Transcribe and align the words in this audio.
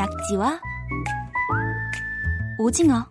낙지와 0.00 0.58
오징어 2.58 3.06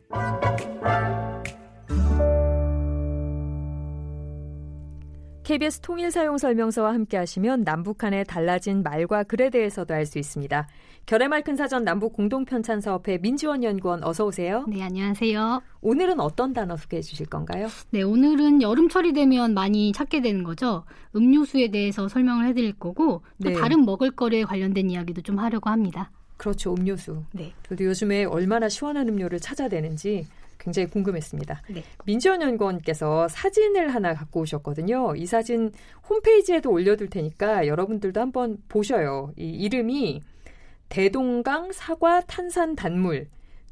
KBS 5.43 5.81
통일 5.81 6.09
사용 6.09 6.39
설명서와 6.39 6.91
함께 6.93 7.17
하시면 7.17 7.63
남북한의 7.63 8.25
달라진 8.25 8.81
말과 8.81 9.21
글에 9.21 9.51
대해서도 9.51 9.93
알 9.93 10.07
수 10.07 10.17
있습니다. 10.17 10.67
결의말 11.05 11.43
큰 11.43 11.55
사전 11.55 11.83
남북 11.83 12.13
공동 12.13 12.43
편찬 12.45 12.81
사업회 12.81 13.19
민지원 13.19 13.63
연구원 13.63 14.03
어서 14.03 14.25
오세요. 14.25 14.65
네, 14.67 14.81
안녕하세요. 14.81 15.61
오늘은 15.81 16.19
어떤 16.19 16.53
단어 16.53 16.75
소개해 16.75 17.03
주실 17.03 17.27
건가요? 17.27 17.67
네, 17.91 18.01
오늘은 18.01 18.63
여름철이 18.63 19.13
되면 19.13 19.53
많이 19.53 19.91
찾게 19.91 20.21
되는 20.21 20.43
거죠. 20.43 20.85
음료수에 21.15 21.69
대해서 21.69 22.07
설명을 22.07 22.47
해 22.47 22.53
드릴 22.53 22.73
거고 22.73 23.21
또 23.43 23.49
네. 23.49 23.53
다른 23.53 23.85
먹을거리에 23.85 24.43
관련된 24.43 24.89
이야기도 24.89 25.21
좀 25.21 25.37
하려고 25.37 25.69
합니다. 25.69 26.11
그렇죠, 26.39 26.73
음료수. 26.73 27.21
네. 27.33 27.53
저도 27.67 27.83
요즘에 27.83 28.23
얼마나 28.23 28.69
시원한 28.69 29.09
음료를 29.09 29.41
찾아내는지 29.41 30.25
굉장히 30.57 30.87
궁금했습니다. 30.87 31.61
네. 31.69 31.83
민지원 32.05 32.41
연구원께서 32.41 33.27
사진을 33.27 33.93
하나 33.93 34.13
갖고 34.13 34.39
오셨거든요. 34.41 35.15
이 35.17 35.25
사진 35.25 35.71
홈페이지에도 36.09 36.71
올려둘 36.71 37.09
테니까 37.09 37.67
여러분들도 37.67 38.21
한번 38.21 38.57
보셔요. 38.69 39.33
이 39.37 39.49
이름이 39.49 40.21
대동강 40.87 41.73
사과 41.73 42.21
탄산 42.21 42.75
단물, 42.75 43.27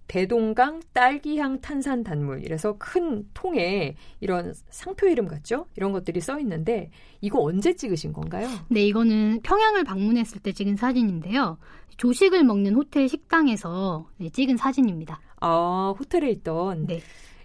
대동강 0.07 0.81
딸기향 0.93 1.61
탄산 1.61 2.03
단물. 2.03 2.43
이래서 2.43 2.77
큰 2.77 3.27
통에 3.33 3.95
이런 4.19 4.53
상표 4.69 5.07
이름 5.07 5.27
같죠? 5.27 5.67
이런 5.75 5.91
것들이 5.91 6.21
써 6.21 6.39
있는데 6.39 6.89
이거 7.21 7.41
언제 7.41 7.73
찍으신 7.73 8.13
건가요? 8.13 8.47
네, 8.69 8.85
이거는 8.85 9.41
평양을 9.43 9.83
방문했을 9.83 10.41
때 10.41 10.51
찍은 10.51 10.77
사진인데요. 10.77 11.57
조식을 11.97 12.43
먹는 12.43 12.75
호텔 12.75 13.09
식당에서 13.09 14.07
네, 14.17 14.29
찍은 14.29 14.57
사진입니다. 14.57 15.19
아, 15.39 15.93
호텔에 15.97 16.29
있던 16.31 16.85
네. 16.85 17.01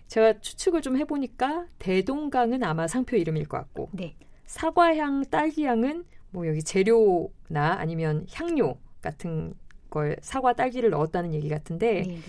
제가 0.07 0.41
추측을 0.41 0.83
좀 0.83 0.99
해보니까 0.99 1.67
대동강은 1.79 2.63
아마 2.63 2.87
상표 2.87 3.17
이름일 3.17 3.49
것 3.49 3.57
같고 3.59 3.89
네. 3.93 4.15
사과향, 4.47 5.25
딸기향은 5.31 6.05
뭐 6.31 6.47
여기 6.47 6.63
재료나 6.63 7.79
아니면 7.79 8.27
향료 8.31 8.77
같은 9.01 9.55
걸 9.89 10.17
사과, 10.21 10.53
딸기를 10.53 10.91
넣었다는 10.91 11.33
얘기 11.35 11.49
같은데 11.49 12.03
네, 12.03 12.15
네. 12.15 12.21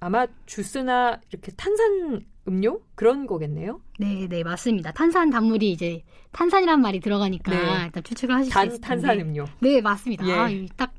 아마 0.00 0.26
주스나 0.46 1.20
이렇게 1.30 1.52
탄산 1.52 2.24
음료 2.48 2.80
그런 2.94 3.26
거겠네요. 3.26 3.80
네, 3.98 4.26
네, 4.28 4.42
맞습니다. 4.42 4.92
탄산 4.92 5.30
단물이 5.30 5.70
이제 5.70 6.02
탄산이란 6.32 6.80
말이 6.80 7.00
들어가니까 7.00 7.50
네. 7.52 7.84
일단 7.84 8.02
추측을 8.02 8.34
하실 8.34 8.50
수단 8.50 8.66
있을 8.66 8.80
텐데. 8.80 8.86
탄산 9.06 9.20
음료. 9.20 9.44
네, 9.60 9.80
맞습니다. 9.80 10.26
예. 10.26 10.32
아, 10.32 10.48
딱 10.76 10.94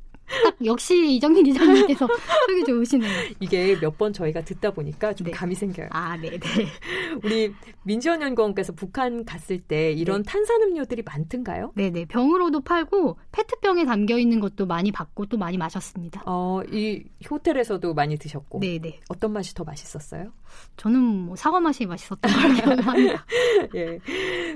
역시 0.66 1.16
이정민 1.16 1.44
기자님께서 1.46 2.08
속이 2.48 2.64
좋으시네요. 2.66 3.12
이게 3.40 3.76
몇 3.80 3.92
번 3.98 4.14
저희가 4.14 4.42
듣다 4.42 4.72
보니까 4.72 5.14
좀 5.14 5.26
네. 5.26 5.32
감이 5.32 5.54
생겨요. 5.54 5.88
아, 5.92 6.16
네, 6.18 6.32
네. 6.32 6.40
우리 7.24 7.54
민지원 7.84 8.22
연구원께서 8.22 8.74
북한 8.74 9.26
갔을 9.26 9.60
때 9.60 9.92
이런 9.92 10.24
탄산 10.24 10.62
음료들이 10.64 11.04
많던가요? 11.04 11.74
네 11.76 11.90
네 11.92 12.06
병으로도 12.06 12.62
팔고 12.62 13.18
페트병에 13.34 13.86
담겨 13.86 14.18
있는 14.18 14.40
것도 14.40 14.66
많이 14.66 14.92
받고 14.92 15.26
또 15.26 15.38
많이 15.38 15.58
마셨습니다. 15.58 16.24
어, 16.26 16.62
이 16.72 17.04
호텔에서도 17.30 17.94
많이 17.94 18.18
드셨고 18.18 18.60
네 18.60 18.80
네 18.80 19.00
어떤 19.10 19.34
맛이 19.34 19.54
더 19.54 19.64
맛있었어요? 19.66 20.32
저는 20.78 21.00
뭐 21.00 21.36
사과 21.36 21.60
맛이 21.60 21.86
맛있었던 21.86 22.32
걸 22.32 22.54
기억합니다. 22.56 23.26
예. 23.76 24.00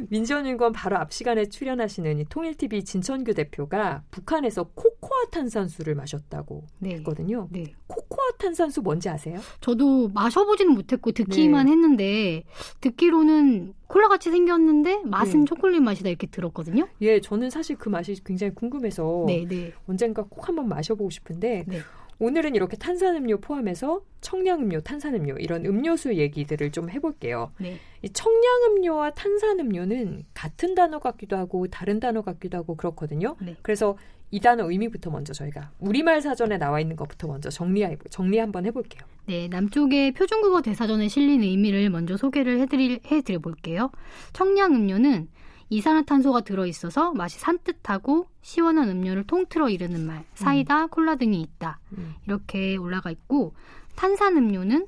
민지원 0.09 0.47
연구원 0.47 0.71
바로 0.73 0.97
앞 0.97 1.11
시간에 1.13 1.45
출연하시는 1.47 2.19
이 2.19 2.25
통일TV 2.25 2.83
진천규 2.83 3.33
대표가 3.33 4.03
북한에서 4.11 4.63
코코아 5.05 5.25
탄산수를 5.31 5.95
마셨다고 5.95 6.63
네. 6.79 6.95
했거든요. 6.95 7.47
네. 7.51 7.73
코코아 7.87 8.31
탄산수 8.39 8.81
뭔지 8.81 9.07
아세요? 9.07 9.39
저도 9.61 10.09
마셔보지는 10.09 10.73
못했고 10.73 11.11
듣기만 11.11 11.67
했는데 11.67 12.43
듣기로는 12.81 13.73
콜라 13.87 14.07
같이 14.07 14.31
생겼는데 14.31 15.03
맛은 15.05 15.41
네. 15.41 15.45
초콜릿 15.45 15.81
맛이다 15.81 16.09
이렇게 16.09 16.27
들었거든요. 16.27 16.87
예, 17.01 17.21
저는 17.21 17.49
사실 17.51 17.77
그 17.77 17.89
맛이 17.89 18.21
굉장히 18.23 18.53
궁금해서 18.55 19.25
네네 19.27 19.73
언젠가 19.87 20.23
꼭 20.23 20.47
한번 20.47 20.67
마셔보고 20.67 21.09
싶은데 21.11 21.65
네. 21.67 21.79
오늘은 22.17 22.55
이렇게 22.55 22.77
탄산음료 22.77 23.39
포함해서 23.41 24.01
청량음료, 24.21 24.81
탄산음료 24.81 25.35
이런 25.37 25.65
음료수 25.65 26.15
얘기들을 26.15 26.71
좀 26.71 26.89
해볼게요. 26.89 27.51
네. 27.59 27.77
이 28.01 28.09
청량음료와 28.09 29.11
탄산음료는 29.11 30.23
같은 30.33 30.75
단어 30.75 30.99
같기도 30.99 31.35
하고 31.35 31.67
다른 31.67 31.99
단어 31.99 32.21
같기도 32.21 32.57
하고 32.57 32.75
그렇거든요. 32.75 33.35
네. 33.41 33.57
그래서 33.61 33.97
이 34.31 34.39
단어 34.39 34.69
의미부터 34.69 35.09
먼저 35.11 35.33
저희가 35.33 35.71
우리말 35.79 36.21
사전에 36.21 36.57
나와 36.57 36.79
있는 36.79 36.95
것부터 36.95 37.27
먼저 37.27 37.49
정리 37.49 37.85
정리 38.09 38.37
한번 38.37 38.65
해볼게요. 38.65 39.01
네, 39.27 39.47
남쪽의 39.47 40.13
표준국어 40.13 40.61
대사전에 40.61 41.07
실린 41.07 41.41
의미를 41.43 41.89
먼저 41.89 42.17
소개를 42.17 42.59
해드릴, 42.59 42.99
해드려 43.05 43.39
볼게요. 43.39 43.91
청량 44.33 44.75
음료는 44.75 45.27
이산화탄소가 45.69 46.41
들어있어서 46.41 47.13
맛이 47.13 47.39
산뜻하고 47.39 48.27
시원한 48.41 48.89
음료를 48.89 49.23
통틀어 49.23 49.69
이르는 49.69 50.05
말, 50.05 50.23
사이다, 50.35 50.87
콜라 50.87 51.15
등이 51.15 51.41
있다. 51.41 51.79
음. 51.97 52.13
이렇게 52.27 52.75
올라가 52.75 53.09
있고, 53.09 53.53
탄산 53.95 54.37
음료는 54.37 54.85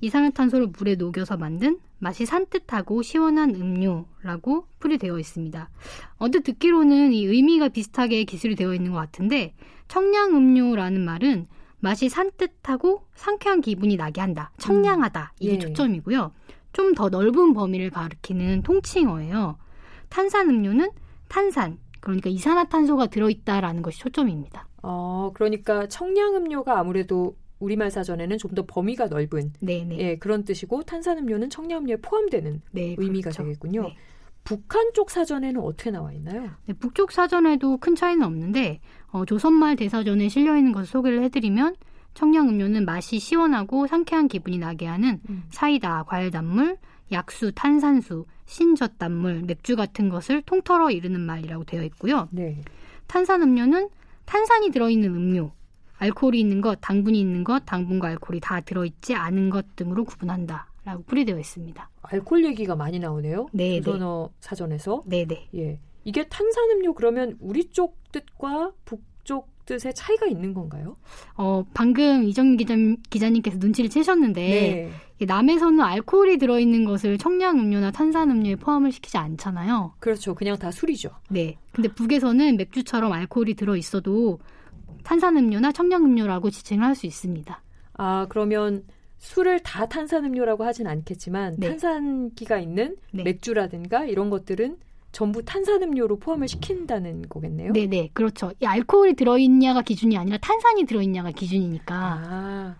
이산화탄소를 0.00 0.68
물에 0.78 0.94
녹여서 0.94 1.36
만든 1.36 1.78
맛이 1.98 2.26
산뜻하고 2.26 3.02
시원한 3.02 3.54
음료라고 3.54 4.66
풀이되어 4.78 5.18
있습니다. 5.18 5.68
언뜻 6.16 6.42
듣기로는 6.44 7.12
이 7.12 7.24
의미가 7.26 7.68
비슷하게 7.68 8.24
기술이 8.24 8.54
되어 8.54 8.74
있는 8.74 8.92
것 8.92 8.98
같은데, 8.98 9.54
청량 9.88 10.36
음료라는 10.36 11.04
말은 11.04 11.48
맛이 11.80 12.08
산뜻하고 12.08 13.06
상쾌한 13.14 13.60
기분이 13.60 13.96
나게 13.96 14.20
한다. 14.20 14.52
청량하다. 14.58 15.34
이게 15.40 15.54
예. 15.54 15.58
초점이고요. 15.58 16.32
좀 16.72 16.94
더 16.94 17.08
넓은 17.08 17.54
범위를 17.54 17.90
가리키는 17.90 18.62
통칭어예요. 18.62 19.58
탄산 20.08 20.48
음료는 20.48 20.90
탄산, 21.28 21.78
그러니까 22.00 22.30
이산화탄소가 22.30 23.06
들어있다라는 23.06 23.82
것이 23.82 23.98
초점입니다. 23.98 24.68
어, 24.82 25.32
그러니까 25.34 25.88
청량 25.88 26.36
음료가 26.36 26.78
아무래도 26.78 27.36
우리말 27.58 27.90
사전에는 27.90 28.38
좀 28.38 28.48
더 28.54 28.64
범위가 28.66 29.06
넓은 29.08 29.52
네네. 29.60 29.98
예, 29.98 30.16
그런 30.16 30.44
뜻이고 30.44 30.82
탄산음료는 30.82 31.50
청량음료에 31.50 31.96
포함되는 31.96 32.62
네, 32.72 32.94
의미가 32.98 33.30
그렇죠. 33.30 33.42
되겠군요. 33.44 33.82
네. 33.82 33.96
북한 34.42 34.92
쪽 34.94 35.10
사전에는 35.10 35.60
어떻게 35.60 35.90
나와 35.90 36.12
있나요? 36.12 36.48
네, 36.64 36.72
북쪽 36.72 37.12
사전에도 37.12 37.76
큰 37.76 37.94
차이는 37.94 38.24
없는데 38.24 38.80
어, 39.10 39.24
조선말 39.26 39.76
대사전에 39.76 40.28
실려 40.28 40.56
있는 40.56 40.72
것을 40.72 40.86
소개를 40.86 41.22
해드리면 41.24 41.76
청량음료는 42.14 42.84
맛이 42.86 43.18
시원하고 43.18 43.86
상쾌한 43.86 44.26
기분이 44.28 44.58
나게 44.58 44.86
하는 44.86 45.20
음. 45.28 45.44
사이다, 45.50 46.04
과일단물, 46.04 46.78
약수, 47.12 47.52
탄산수, 47.54 48.24
신젓단물, 48.46 49.42
맥주 49.46 49.76
같은 49.76 50.08
것을 50.08 50.42
통틀어 50.42 50.90
이르는 50.90 51.20
말이라고 51.20 51.64
되어 51.64 51.82
있고요. 51.84 52.28
네. 52.32 52.62
탄산음료는 53.06 53.88
탄산이 54.24 54.70
들어있는 54.70 55.14
음료, 55.14 55.52
알코올이 55.98 56.40
있는 56.40 56.60
것, 56.60 56.78
당분이 56.80 57.18
있는 57.18 57.44
것, 57.44 57.64
당분과 57.66 58.08
알코올이 58.08 58.40
다 58.40 58.60
들어있지 58.60 59.14
않은 59.14 59.50
것 59.50 59.76
등으로 59.76 60.04
구분한다 60.04 60.68
라고 60.84 61.02
풀이되어 61.04 61.38
있습니다. 61.38 61.90
알코올 62.02 62.44
얘기가 62.46 62.74
많이 62.76 62.98
나오네요. 62.98 63.48
네, 63.52 63.80
조선어 63.80 64.30
사전에서. 64.40 65.02
네 65.06 65.26
네. 65.26 65.48
예. 65.54 65.78
이게 66.04 66.26
탄산음료 66.26 66.94
그러면 66.94 67.36
우리 67.40 67.68
쪽 67.68 67.98
뜻과 68.12 68.72
북쪽 68.86 69.50
뜻의 69.66 69.92
차이가 69.94 70.26
있는 70.26 70.54
건가요? 70.54 70.96
어, 71.36 71.62
방금 71.74 72.24
이정 72.24 72.56
기자, 72.56 72.74
기자님께서 73.10 73.58
눈치를 73.58 73.90
채셨는데 73.90 74.40
네. 74.40 74.90
이 75.20 75.26
남에서는 75.26 75.78
알코올이 75.80 76.38
들어있는 76.38 76.86
것을 76.86 77.18
청량음료나 77.18 77.90
탄산음료에 77.90 78.56
포함을 78.56 78.92
시키지 78.92 79.18
않잖아요. 79.18 79.92
그렇죠. 79.98 80.34
그냥 80.34 80.56
다 80.56 80.70
술이죠. 80.70 81.10
네. 81.28 81.56
근데 81.72 81.88
북에서는 81.92 82.56
맥주처럼 82.56 83.12
알코올이 83.12 83.54
들어있어도 83.54 84.38
탄산음료나 85.04 85.72
청량음료라고 85.72 86.50
지칭을 86.50 86.84
할 86.84 86.94
수 86.94 87.06
있습니다. 87.06 87.62
아, 87.94 88.26
그러면 88.28 88.84
술을 89.18 89.60
다 89.60 89.86
탄산음료라고 89.86 90.64
하진 90.64 90.86
않겠지만 90.86 91.56
네. 91.58 91.68
탄산기가 91.70 92.58
있는 92.58 92.96
네. 93.12 93.24
맥주라든가 93.24 94.04
이런 94.04 94.30
것들은 94.30 94.76
전부 95.10 95.42
탄산음료로 95.44 96.18
포함을 96.18 96.46
시킨다는 96.48 97.22
거겠네요. 97.28 97.72
네 97.72 97.86
네. 97.86 98.10
그렇죠. 98.12 98.52
이 98.60 98.66
알코올이 98.66 99.14
들어있냐가 99.14 99.82
기준이 99.82 100.16
아니라 100.16 100.38
탄산이 100.38 100.84
들어있냐가 100.84 101.30
기준이니까. 101.32 101.94
아, 101.96 102.76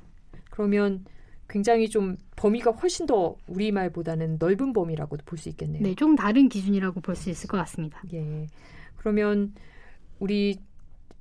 그러면 0.50 1.04
굉장히 1.48 1.88
좀 1.88 2.16
범위가 2.36 2.72
훨씬 2.72 3.06
더 3.06 3.34
우리말보다는 3.48 4.36
넓은 4.38 4.72
범위라고도 4.74 5.24
볼 5.24 5.38
수 5.38 5.48
있겠네요. 5.48 5.82
네. 5.82 5.94
좀 5.94 6.14
다른 6.14 6.48
기준이라고 6.48 7.00
볼 7.00 7.16
수 7.16 7.30
있을 7.30 7.48
것 7.48 7.56
같습니다. 7.56 8.00
예. 8.12 8.46
그러면 8.96 9.54
우리 10.20 10.58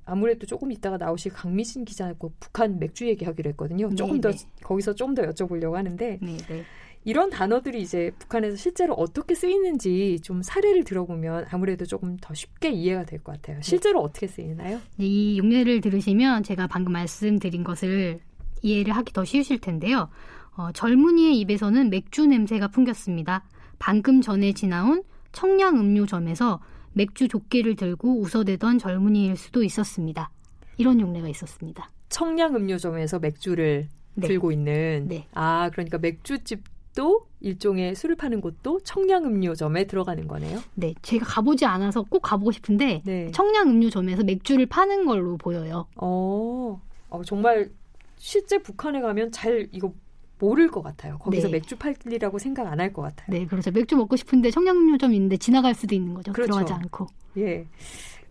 아무래도 0.08 0.46
조금 0.46 0.72
이따가 0.72 0.96
나오실 0.96 1.32
강미진 1.32 1.84
기자하고 1.84 2.32
북한 2.40 2.78
맥주 2.78 3.06
얘기하기로 3.06 3.50
했거든요. 3.50 3.94
조금 3.94 4.16
네, 4.16 4.20
더 4.22 4.30
네. 4.32 4.38
거기서 4.62 4.94
좀 4.94 5.14
더 5.14 5.22
여쭤보려고 5.22 5.72
하는데 5.72 6.18
네, 6.20 6.36
네. 6.48 6.64
이런 7.04 7.30
단어들이 7.30 7.80
이제 7.80 8.10
북한에서 8.18 8.56
실제로 8.56 8.94
어떻게 8.94 9.34
쓰이는지 9.34 10.20
좀 10.22 10.42
사례를 10.42 10.84
들어보면 10.84 11.46
아무래도 11.50 11.86
조금 11.86 12.16
더 12.20 12.34
쉽게 12.34 12.70
이해가 12.70 13.04
될 13.04 13.22
것 13.22 13.32
같아요. 13.32 13.60
실제로 13.62 14.00
네. 14.00 14.04
어떻게 14.04 14.26
쓰이나요? 14.26 14.80
이 14.98 15.38
용례를 15.38 15.80
들으시면 15.80 16.42
제가 16.42 16.66
방금 16.66 16.92
말씀드린 16.92 17.64
것을 17.64 18.20
이해를 18.62 18.94
하기 18.96 19.12
더 19.12 19.24
쉬우실 19.24 19.60
텐데요. 19.60 20.08
어, 20.56 20.72
젊은이의 20.72 21.38
입에서는 21.38 21.88
맥주 21.90 22.26
냄새가 22.26 22.68
풍겼습니다. 22.68 23.44
방금 23.78 24.20
전에 24.20 24.52
지나온 24.52 25.04
청량 25.32 25.78
음료점에서 25.78 26.60
맥주 26.92 27.28
조끼를 27.28 27.76
들고 27.76 28.20
웃어대던 28.20 28.78
젊은이일 28.78 29.36
수도 29.36 29.62
있었습니다. 29.62 30.30
이런 30.76 31.00
용례가 31.00 31.28
있었습니다. 31.28 31.90
청량 32.08 32.54
음료점에서 32.54 33.18
맥주를 33.18 33.88
네. 34.14 34.26
들고 34.26 34.52
있는 34.52 35.06
네. 35.08 35.26
아 35.32 35.70
그러니까 35.70 35.98
맥주집도 35.98 37.26
일종의 37.40 37.94
술을 37.94 38.16
파는 38.16 38.40
곳도 38.40 38.80
청량 38.80 39.24
음료점에 39.24 39.86
들어가는 39.86 40.26
거네요. 40.26 40.60
네, 40.74 40.94
제가 41.02 41.24
가보지 41.26 41.64
않아서 41.66 42.02
꼭 42.02 42.20
가보고 42.20 42.50
싶은데 42.50 43.02
네. 43.04 43.30
청량 43.30 43.68
음료점에서 43.68 44.24
맥주를 44.24 44.66
파는 44.66 45.06
걸로 45.06 45.36
보여요. 45.36 45.86
어, 45.96 46.80
어 47.10 47.22
정말 47.24 47.70
실제 48.16 48.58
북한에 48.58 49.00
가면 49.00 49.30
잘 49.30 49.68
이거 49.70 49.92
모를 50.38 50.68
것 50.70 50.82
같아요. 50.82 51.18
거기서 51.18 51.48
네. 51.48 51.52
맥주 51.54 51.76
팔리라고 51.76 52.38
생각 52.38 52.66
안 52.66 52.78
할 52.80 52.92
것 52.92 53.02
같아요. 53.02 53.26
네, 53.28 53.46
그렇죠. 53.46 53.70
맥주 53.70 53.96
먹고 53.96 54.16
싶은데 54.16 54.50
청량음료점 54.50 55.12
있는데 55.14 55.36
지나갈 55.36 55.74
수도 55.74 55.94
있는 55.94 56.14
거죠. 56.14 56.32
그렇죠. 56.32 56.52
들어가지 56.52 56.72
않고. 56.72 57.06
예. 57.38 57.66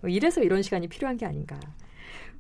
뭐 0.01 0.09
이래서 0.09 0.42
이런 0.42 0.62
시간이 0.62 0.88
필요한 0.88 1.18
게 1.18 1.25
아닌가. 1.25 1.59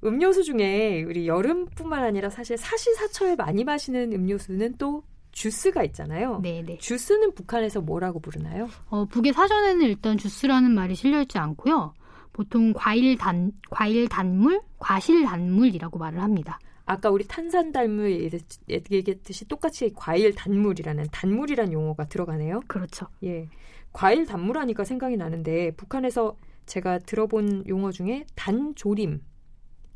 음료수 0.03 0.43
중에 0.43 1.03
우리 1.03 1.27
여름뿐만 1.27 2.03
아니라 2.03 2.29
사실 2.29 2.57
사시사철에 2.57 3.35
많이 3.35 3.63
마시는 3.63 4.13
음료수는 4.13 4.75
또 4.77 5.03
주스가 5.31 5.83
있잖아요. 5.85 6.39
네네. 6.41 6.63
네. 6.65 6.77
주스는 6.77 7.33
북한에서 7.33 7.81
뭐라고 7.81 8.19
부르나요? 8.19 8.69
어, 8.89 9.05
북의 9.05 9.33
사전에는 9.33 9.81
일단 9.85 10.17
주스라는 10.17 10.71
말이 10.71 10.95
실려 10.95 11.21
있지 11.21 11.37
않고요. 11.37 11.93
보통 12.33 12.73
과일 12.75 13.17
단 13.17 13.51
과일 13.71 14.07
단물, 14.07 14.61
과실 14.77 15.23
단물이라고 15.25 15.97
말을 15.97 16.21
합니다. 16.21 16.59
아까 16.87 17.09
우리 17.09 17.27
탄산 17.27 17.73
단물 17.73 18.31
얘기했듯이 18.69 19.45
똑같이 19.45 19.91
과일 19.93 20.33
단물이라는 20.33 21.07
단물이란 21.11 21.73
용어가 21.73 22.05
들어가네요. 22.05 22.61
그렇죠. 22.67 23.07
예. 23.23 23.49
과일 23.91 24.25
단물 24.25 24.57
하니까 24.57 24.85
생각이 24.85 25.17
나는데 25.17 25.71
북한에서 25.71 26.37
제가 26.65 26.99
들어본 26.99 27.65
용어 27.67 27.91
중에 27.91 28.25
단조림 28.35 29.21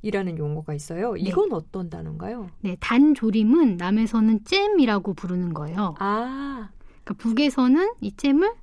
이라는 0.02 0.38
용어가 0.38 0.74
있어요. 0.74 1.14
네. 1.14 1.22
이건 1.22 1.50
네. 1.50 1.56
어떤 1.56 1.90
단어인가요? 1.90 2.50
네, 2.60 2.76
단조림은 2.80 3.78
남에서는 3.78 4.44
잼이라고 4.44 5.14
부르는 5.14 5.54
거예요. 5.54 5.96
아. 6.00 6.72
그러니까 7.04 7.14
북에서는 7.24 7.94
이 8.02 8.12
잼을 8.18 8.54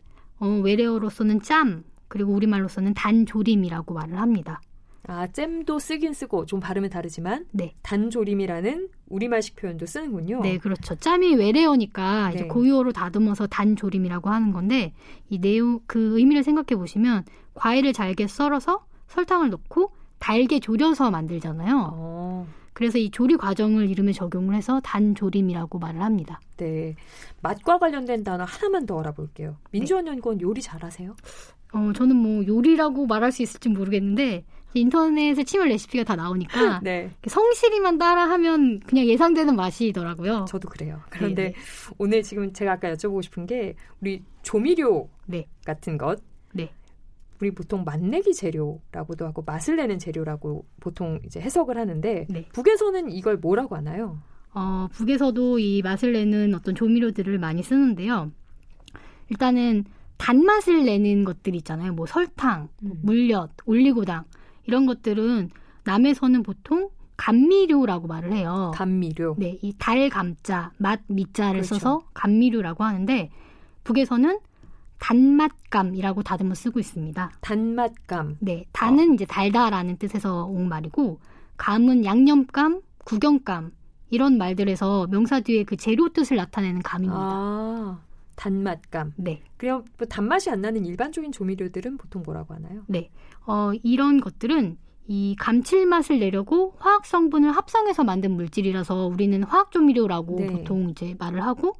어, 0.40 0.46
외래어로서는 0.48 1.40
짬, 1.40 1.84
그리고 2.08 2.32
우리말로서는 2.32 2.94
단조림이라고 2.94 3.94
말을 3.94 4.20
합니다. 4.20 4.60
아, 5.08 5.26
잼도 5.26 5.78
쓰긴 5.78 6.12
쓰고 6.12 6.44
좀 6.44 6.60
발음은 6.60 6.90
다르지만 6.90 7.46
네. 7.50 7.74
단조림이라는 7.80 8.88
우리말식 9.08 9.56
표현도 9.56 9.86
쓰는군요. 9.86 10.42
네, 10.42 10.58
그렇죠. 10.58 10.94
짬이 10.96 11.34
외래어니까 11.34 12.28
네. 12.28 12.34
이제 12.34 12.44
고유어로 12.44 12.92
다듬어서 12.92 13.46
단조림이라고 13.46 14.28
하는 14.28 14.52
건데 14.52 14.92
이 15.30 15.38
내용 15.40 15.80
그 15.86 16.18
의미를 16.18 16.42
생각해 16.42 16.78
보시면 16.78 17.24
과일을 17.54 17.94
잘게 17.94 18.26
썰어서 18.26 18.84
설탕을 19.06 19.48
넣고 19.48 19.92
달게 20.18 20.60
졸여서 20.60 21.10
만들잖아요. 21.10 21.90
어. 21.94 22.46
그래서 22.74 22.98
이 22.98 23.10
조리 23.10 23.38
과정을 23.38 23.88
이름에 23.88 24.12
적용을 24.12 24.54
해서 24.54 24.78
단조림이라고 24.80 25.78
말을 25.78 26.02
합니다. 26.02 26.38
네. 26.58 26.94
맛과 27.40 27.78
관련된 27.78 28.24
단어 28.24 28.44
하나만 28.44 28.84
더 28.84 29.00
알아볼게요. 29.00 29.56
민주원 29.70 30.04
네. 30.04 30.10
연구원 30.10 30.38
요리 30.42 30.60
잘하세요? 30.60 31.16
어, 31.72 31.92
저는 31.94 32.14
뭐 32.14 32.46
요리라고 32.46 33.06
말할 33.06 33.32
수 33.32 33.42
있을지 33.42 33.70
모르겠는데 33.70 34.44
인터넷에 34.74 35.44
치면 35.44 35.68
레시피가 35.68 36.04
다 36.04 36.16
나오니까 36.16 36.80
네. 36.84 37.10
성실히만 37.26 37.98
따라하면 37.98 38.80
그냥 38.80 39.06
예상되는 39.06 39.56
맛이더라고요. 39.56 40.46
저도 40.48 40.68
그래요. 40.68 41.00
그런데 41.10 41.42
네네. 41.42 41.54
오늘 41.98 42.22
지금 42.22 42.52
제가 42.52 42.72
아까 42.72 42.92
여쭤보고 42.92 43.22
싶은 43.22 43.46
게 43.46 43.74
우리 44.00 44.22
조미료 44.42 45.08
네. 45.26 45.46
같은 45.64 45.96
것 45.96 46.20
네. 46.52 46.72
우리 47.40 47.50
보통 47.52 47.84
맛내기 47.84 48.34
재료라고도 48.34 49.26
하고 49.26 49.42
맛을 49.46 49.76
내는 49.76 49.98
재료라고 49.98 50.66
보통 50.80 51.20
이제 51.24 51.40
해석을 51.40 51.78
하는데 51.78 52.26
네. 52.28 52.48
북에서는 52.52 53.10
이걸 53.10 53.36
뭐라고 53.36 53.76
하나요? 53.76 54.18
어, 54.54 54.88
북에서도 54.92 55.58
이 55.58 55.82
맛을 55.82 56.12
내는 56.12 56.54
어떤 56.54 56.74
조미료들을 56.74 57.38
많이 57.38 57.62
쓰는데요. 57.62 58.32
일단은 59.30 59.84
단맛을 60.16 60.84
내는 60.84 61.24
것들 61.24 61.54
있잖아요. 61.56 61.92
뭐 61.92 62.06
설탕, 62.06 62.68
뭐 62.82 62.92
음. 62.96 63.00
물엿, 63.02 63.50
올리고당 63.66 64.24
이런 64.68 64.84
것들은 64.84 65.48
남에서는 65.84 66.42
보통 66.42 66.90
감미료라고 67.16 68.06
말을 68.06 68.32
해요. 68.34 68.70
감미료. 68.74 69.34
네, 69.38 69.58
이 69.62 69.72
달 69.78 70.08
감자, 70.10 70.70
맛 70.76 71.00
미자를 71.08 71.62
그렇죠. 71.62 71.74
써서 71.76 72.02
감미료라고 72.14 72.84
하는데 72.84 73.30
북에서는 73.84 74.38
단맛감이라고 74.98 76.22
다듬어 76.22 76.54
쓰고 76.54 76.78
있습니다. 76.78 77.32
단맛감. 77.40 78.36
네, 78.40 78.66
단은 78.72 79.10
어. 79.10 79.14
이제 79.14 79.24
달다라는 79.24 79.96
뜻에서 79.96 80.44
온 80.44 80.68
말이고 80.68 81.18
감은 81.56 82.04
양념감, 82.04 82.82
구경감 83.04 83.72
이런 84.10 84.36
말들에서 84.36 85.06
명사 85.10 85.40
뒤에 85.40 85.64
그 85.64 85.76
재료 85.76 86.10
뜻을 86.10 86.36
나타내는 86.36 86.82
감입니다. 86.82 87.18
아. 87.20 87.98
단맛감. 88.38 89.12
네. 89.16 89.42
그럼 89.56 89.84
뭐 89.98 90.06
단맛이 90.06 90.48
안 90.48 90.60
나는 90.60 90.86
일반적인 90.86 91.32
조미료들은 91.32 91.98
보통 91.98 92.22
뭐라고 92.24 92.54
하나요? 92.54 92.82
네. 92.86 93.10
어, 93.46 93.72
이런 93.82 94.20
것들은 94.20 94.78
이 95.08 95.34
감칠맛을 95.38 96.20
내려고 96.20 96.74
화학 96.78 97.04
성분을 97.04 97.50
합성해서 97.50 98.04
만든 98.04 98.32
물질이라서 98.32 99.06
우리는 99.06 99.42
화학 99.42 99.72
조미료라고 99.72 100.36
네. 100.38 100.46
보통 100.46 100.90
이제 100.90 101.16
말을 101.18 101.42
하고 101.42 101.74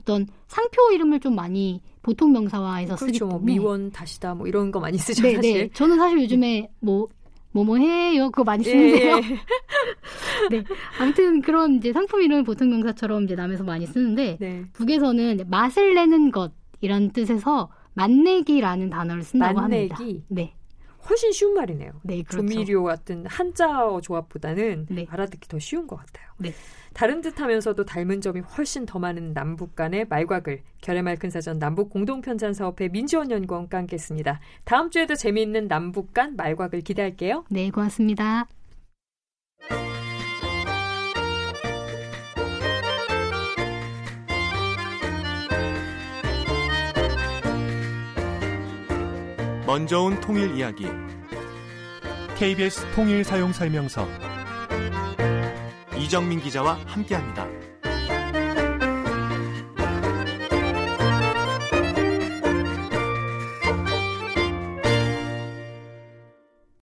어떤 0.00 0.26
상표 0.46 0.92
이름을 0.92 1.18
좀 1.18 1.34
많이 1.34 1.80
보통 2.02 2.32
명사화해서 2.32 2.96
그렇죠. 2.96 3.06
쓰기 3.06 3.18
때문에 3.18 3.44
미원 3.44 3.90
다시다 3.90 4.34
뭐 4.34 4.46
이런 4.46 4.70
거 4.70 4.78
많이 4.78 4.98
쓰죠 4.98 5.22
네, 5.22 5.34
사실. 5.34 5.52
네. 5.54 5.70
저는 5.72 5.96
사실 5.96 6.22
요즘에 6.22 6.70
뭐 6.78 7.08
뭐뭐 7.54 7.76
해요 7.78 8.30
그거 8.30 8.42
많이 8.44 8.64
쓰는데요. 8.64 9.16
예. 9.16 9.20
네. 10.50 10.64
아무튼 11.00 11.40
그런 11.40 11.76
이제 11.76 11.92
상품 11.92 12.20
이름을 12.20 12.42
보통 12.42 12.68
명사처럼 12.70 13.24
이제 13.24 13.36
남에서 13.36 13.62
많이 13.62 13.86
쓰는데 13.86 14.36
네. 14.40 14.64
북에서는 14.72 15.44
맛을 15.48 15.94
내는 15.94 16.32
것이란 16.32 17.12
뜻에서 17.12 17.70
맛내기라는 17.94 18.90
단어를 18.90 19.22
쓴다고 19.22 19.60
맛내기. 19.60 19.94
합니다. 19.94 20.24
네. 20.28 20.54
훨씬 21.08 21.32
쉬운 21.32 21.54
말이네요. 21.54 21.92
네, 22.02 22.22
그렇죠. 22.22 22.46
조미료 22.46 22.84
같은 22.84 23.26
한자어 23.26 24.00
조합보다는 24.00 24.86
네. 24.90 25.06
알아듣기 25.08 25.48
더 25.48 25.58
쉬운 25.58 25.86
것 25.86 25.96
같아요. 25.96 26.26
네. 26.38 26.52
다른 26.92 27.20
듯하면서도 27.20 27.84
닮은 27.84 28.20
점이 28.20 28.40
훨씬 28.40 28.86
더 28.86 28.98
많은 28.98 29.34
남북 29.34 29.74
간의 29.74 30.06
말과 30.08 30.40
글 30.40 30.62
결의말 30.80 31.16
큰 31.16 31.30
사전 31.30 31.58
남북 31.58 31.90
공동 31.90 32.20
편찬 32.20 32.54
사업회 32.54 32.88
민지원 32.88 33.30
연구원과 33.30 33.78
함께했습니다. 33.78 34.40
다음 34.64 34.90
주에도 34.90 35.14
재미있는 35.14 35.68
남북 35.68 36.14
간 36.14 36.36
말과 36.36 36.68
글 36.68 36.80
기대할게요. 36.80 37.44
네, 37.50 37.70
고맙습니다. 37.70 38.46
먼저 49.66 50.02
온 50.02 50.20
통일 50.20 50.54
이야기 50.56 50.86
KBS 52.36 52.86
통일 52.94 53.24
사용 53.24 53.50
설명서 53.50 54.06
이정민 55.96 56.40
기자와 56.40 56.78
함께합니다. 56.86 57.53